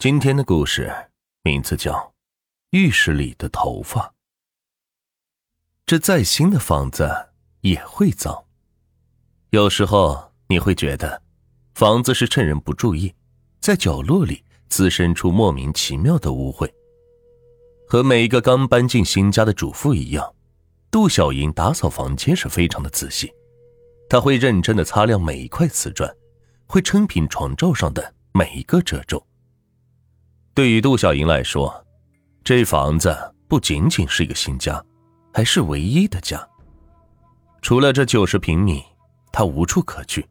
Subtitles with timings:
[0.00, 0.94] 今天的故事
[1.42, 1.92] 名字叫
[2.70, 4.00] 《浴室里的头发》。
[5.84, 7.30] 这再新的房子
[7.62, 8.44] 也会脏。
[9.50, 11.20] 有时候你会觉得，
[11.74, 13.12] 房子是趁人不注意，
[13.58, 16.70] 在角落里滋生出莫名其妙的污秽。
[17.88, 20.32] 和每一个刚搬进新家的主妇一样，
[20.92, 23.32] 杜小莹打扫房间是非常的仔细。
[24.08, 26.08] 她会认真的擦亮每一块瓷砖，
[26.66, 29.26] 会称平床罩上的每一个褶皱。
[30.58, 31.72] 对于杜小莹来说，
[32.42, 34.84] 这房子不仅仅是一个新家，
[35.32, 36.44] 还是唯一的家。
[37.62, 38.82] 除了这九十平米，
[39.30, 40.26] 她无处可去。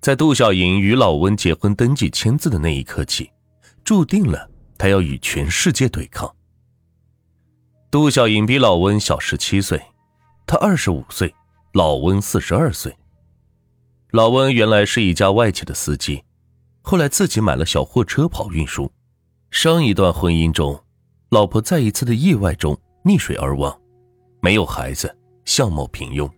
[0.00, 3.30] 在杜小莹与老温结婚登记签字的那一刻起，
[3.84, 4.48] 注定了
[4.78, 6.34] 她要与全世界对抗。
[7.90, 9.82] 杜小莹比老温小十七岁，
[10.46, 11.34] 她二十五岁，
[11.74, 12.96] 老温四十二岁。
[14.12, 16.24] 老温原来是一家外企的司机，
[16.80, 18.90] 后来自己买了小货车跑运输。
[19.50, 20.80] 上一段婚姻中，
[21.30, 23.76] 老婆在一次的意外中溺水而亡，
[24.40, 26.30] 没有孩子，相貌平庸。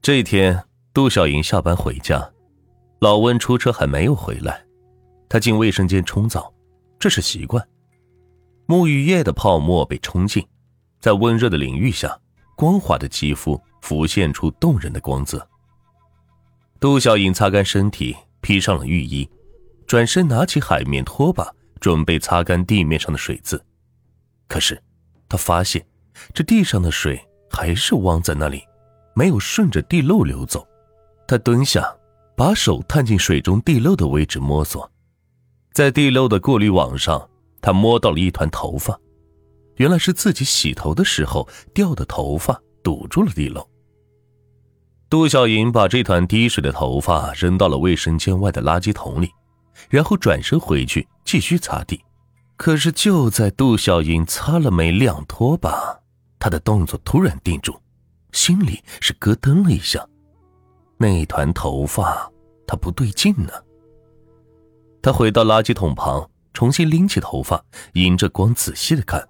[0.00, 0.64] 这天，
[0.94, 2.32] 杜小莹下班回家，
[3.00, 4.64] 老温出车还没有回来，
[5.28, 6.52] 她进卫生间冲澡，
[6.96, 7.62] 这是习惯。
[8.68, 10.46] 沐浴液的泡沫被冲进，
[11.00, 12.16] 在温热的淋浴下，
[12.56, 15.46] 光滑的肌肤浮现出动人的光泽。
[16.78, 19.28] 杜小莹擦干身体，披上了浴衣，
[19.88, 21.52] 转身拿起海绵拖把。
[21.82, 23.60] 准备擦干地面上的水渍，
[24.46, 24.80] 可是
[25.28, 25.84] 他发现
[26.32, 28.62] 这地上的水还是汪在那里，
[29.16, 30.64] 没有顺着地漏流走。
[31.26, 31.92] 他蹲下，
[32.36, 34.88] 把手探进水中地漏的位置摸索，
[35.72, 37.28] 在地漏的过滤网上，
[37.60, 38.96] 他摸到了一团头发，
[39.74, 43.68] 原来是自己洗头的时候掉的头发堵住了地漏。
[45.10, 49.28] 杜小莹把这团滴水的头发扔到了卫生间外的垃圾桶里。
[49.88, 52.02] 然后转身回去继续擦地，
[52.56, 56.00] 可是就在杜小莹擦了没两拖把，
[56.38, 57.74] 她的动作突然定住，
[58.32, 60.06] 心里是咯噔了一下。
[60.98, 62.30] 那一团头发，
[62.66, 63.52] 它不对劲呢。
[65.02, 67.64] 她回到垃圾桶旁，重新拎起头发，
[67.94, 69.28] 迎着光仔细的看，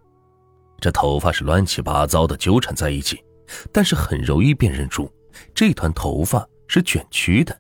[0.80, 3.24] 这头发是乱七八糟的纠缠在一起，
[3.72, 5.10] 但是很容易辨认出
[5.54, 7.58] 这团头发是卷曲的。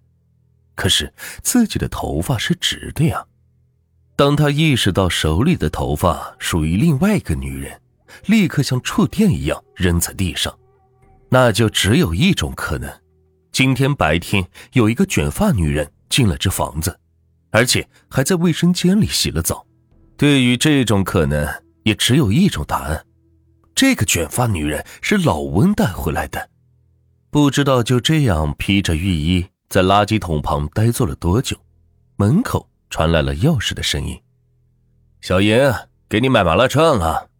[0.82, 3.24] 可是自己的头发是直的呀！
[4.16, 7.80] 当他意识到手里的头发属于另外一个女人，
[8.26, 10.52] 立刻像触电一样扔在地上。
[11.28, 12.92] 那就只有一种可能：
[13.52, 16.98] 今天白天有一个卷发女人进了这房子，
[17.52, 19.64] 而且还在卫生间里洗了澡。
[20.16, 21.46] 对于这种可能，
[21.84, 23.06] 也只有一种答案：
[23.72, 26.50] 这个卷发女人是老温带回来的。
[27.30, 29.46] 不知道就这样披着浴衣。
[29.72, 31.56] 在垃圾桶旁呆坐了多久？
[32.16, 34.22] 门口传来了钥匙的声音。
[35.22, 35.74] 小严，
[36.10, 37.30] 给你买麻辣串了！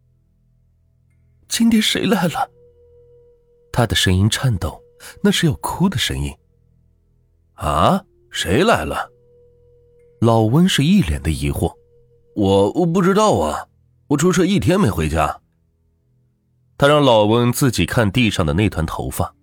[1.47, 2.49] 今天谁来了？
[3.71, 4.81] 他的声音颤抖，
[5.21, 6.35] 那是要哭的声音。
[7.53, 9.11] 啊，谁来了？
[10.19, 11.71] 老温是一脸的疑惑。
[12.35, 13.67] 我我不知道啊，
[14.07, 15.39] 我出车一天没回家。
[16.79, 19.35] 他让老温自己看地上的那团头发。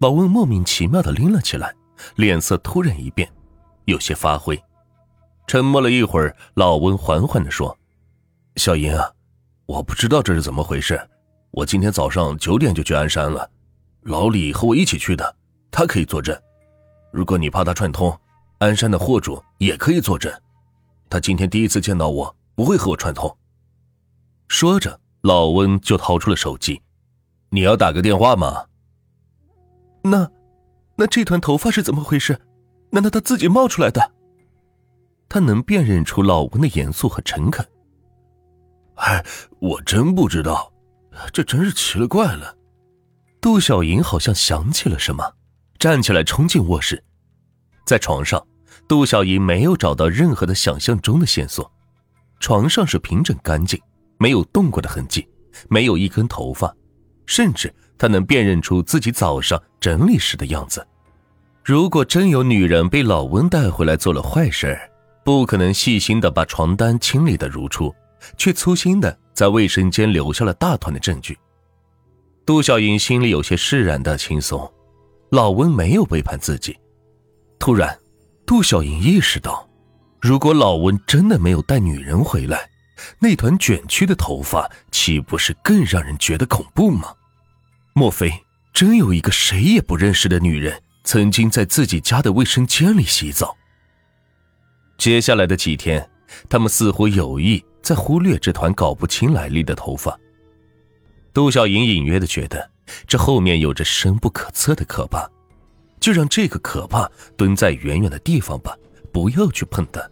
[0.00, 1.74] 老温莫名其妙的拎了起来。
[2.16, 3.30] 脸色突然一变，
[3.84, 4.60] 有些发灰。
[5.46, 7.76] 沉默了一会儿，老温缓缓地说
[8.56, 9.10] ：“小英啊，
[9.64, 11.00] 我不知道这是怎么回事。
[11.50, 13.50] 我今天早上九点就去鞍山了，
[14.02, 15.36] 老李和我一起去的，
[15.70, 16.38] 他可以作证。
[17.10, 18.14] 如果你怕他串通，
[18.58, 20.30] 鞍山的货主也可以作证。
[21.08, 23.34] 他今天第一次见到我，不会和我串通。”
[24.48, 26.82] 说着，老温就掏出了手机
[27.48, 28.66] ：“你要打个电话吗？”
[30.04, 30.30] 那。
[31.00, 32.40] 那这团头发是怎么回事？
[32.90, 34.12] 难道他自己冒出来的？
[35.28, 37.64] 他能辨认出老温的严肃和诚恳。
[38.96, 39.24] 哎，
[39.60, 40.72] 我真不知道，
[41.32, 42.56] 这真是奇了怪了。
[43.40, 45.34] 杜小莹好像想起了什么，
[45.78, 47.00] 站起来冲进卧室，
[47.86, 48.44] 在床上，
[48.88, 51.70] 杜小莹没有找到任何的想象中的线索。
[52.40, 53.80] 床上是平整干净，
[54.18, 55.28] 没有动过的痕迹，
[55.68, 56.74] 没有一根头发，
[57.24, 57.72] 甚至。
[58.00, 60.86] 他能辨认出自己早上整理时的样子。
[61.68, 64.74] 如果真有女人被老温带回来做了坏事，
[65.22, 67.94] 不可能细心的把床单清理的如初，
[68.38, 71.38] 却粗心的在卫生间留下了大团的证据。
[72.46, 74.66] 杜小莹心里有些释然的轻松，
[75.30, 76.74] 老温没有背叛自己。
[77.58, 77.94] 突然，
[78.46, 79.68] 杜小莹意识到，
[80.22, 82.66] 如果老温真的没有带女人回来，
[83.20, 87.12] 那团卷曲的头发岂不是更让人觉得恐怖吗？
[87.92, 88.32] 莫非
[88.72, 93.56] 真有一个谁也不认识的女人曾经在自己家的卫生间里洗澡？
[94.98, 96.06] 接下来的几天，
[96.50, 100.20] 他们似乎有意在忽略这团搞不清来历的头发。
[101.32, 102.70] 杜小莹隐约的觉得，
[103.06, 105.26] 这后面有着深不可测的可怕，
[105.98, 108.76] 就让这个可怕蹲在远远的地方吧，
[109.10, 110.06] 不要去碰它。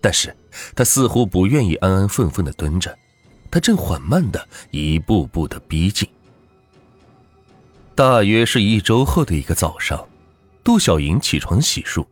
[0.00, 0.34] 但是，
[0.74, 2.98] 他似乎不愿意安安分分的蹲着，
[3.50, 6.08] 他正缓慢的一步步的逼近。
[8.00, 10.08] 大约是一周后的一个早上，
[10.64, 12.06] 杜小莹起床洗漱，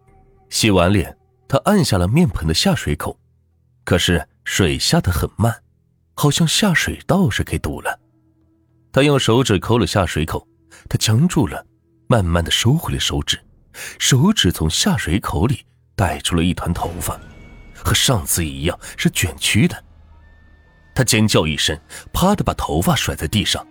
[0.50, 1.16] 洗完脸，
[1.48, 3.18] 她按下了面盆的下水口，
[3.84, 5.62] 可是水下的很慢，
[6.12, 7.98] 好像下水道是给堵了。
[8.92, 10.46] 她用手指抠了下水口，
[10.90, 11.64] 她僵住了，
[12.06, 13.40] 慢慢的收回了手指，
[13.98, 15.64] 手指从下水口里
[15.96, 17.18] 带出了一团头发。
[17.74, 19.82] 和上次一样是卷曲的。
[20.94, 21.80] 他尖叫一声，
[22.12, 23.66] 啪的把头发甩在地上，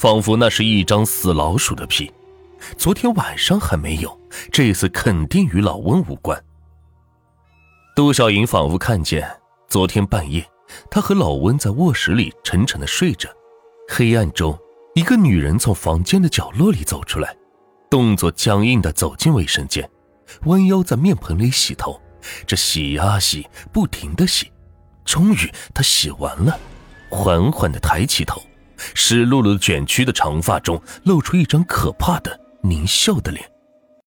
[0.00, 2.10] 仿佛那是一张死老鼠的皮。
[2.78, 4.18] 昨天晚上还没有，
[4.50, 6.42] 这次肯定与老温无关。
[7.94, 9.30] 杜小莹仿佛看见
[9.68, 10.42] 昨天半夜，
[10.90, 13.28] 她和老温在卧室里沉沉的睡着。
[13.90, 14.58] 黑暗中，
[14.94, 17.36] 一个女人从房间的角落里走出来，
[17.90, 19.86] 动作僵硬的走进卫生间，
[20.44, 22.00] 弯腰在面盆里洗头。
[22.46, 24.50] 这洗啊洗，不停的洗，
[25.04, 26.58] 终于她洗完了，
[27.10, 28.40] 缓缓的抬起头，
[28.94, 33.49] 湿漉漉、卷曲的长发中露出一张可怕的狞笑的脸。